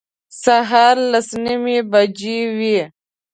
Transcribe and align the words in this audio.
سهار 0.43 0.95
لس 1.11 1.29
نیمې 1.43 1.77
بجې 1.91 2.39
وې. 2.57 2.79